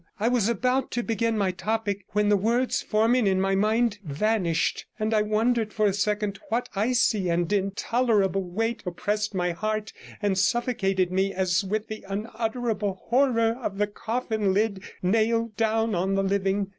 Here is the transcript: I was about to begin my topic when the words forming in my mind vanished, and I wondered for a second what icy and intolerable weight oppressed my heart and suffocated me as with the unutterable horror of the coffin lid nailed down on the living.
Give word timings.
I 0.19 0.29
was 0.29 0.49
about 0.49 0.89
to 0.93 1.03
begin 1.03 1.37
my 1.37 1.51
topic 1.51 2.05
when 2.13 2.27
the 2.29 2.35
words 2.35 2.81
forming 2.81 3.27
in 3.27 3.39
my 3.39 3.53
mind 3.53 3.99
vanished, 4.03 4.87
and 4.97 5.13
I 5.13 5.21
wondered 5.21 5.71
for 5.71 5.85
a 5.85 5.93
second 5.93 6.39
what 6.49 6.69
icy 6.75 7.29
and 7.29 7.53
intolerable 7.53 8.41
weight 8.41 8.81
oppressed 8.87 9.35
my 9.35 9.51
heart 9.51 9.93
and 10.19 10.39
suffocated 10.39 11.11
me 11.11 11.35
as 11.35 11.63
with 11.63 11.87
the 11.87 12.03
unutterable 12.07 12.95
horror 13.09 13.55
of 13.61 13.77
the 13.77 13.85
coffin 13.85 14.55
lid 14.55 14.81
nailed 15.03 15.55
down 15.55 15.93
on 15.93 16.15
the 16.15 16.23
living. 16.23 16.69